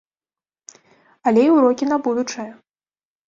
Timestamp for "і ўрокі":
1.47-1.85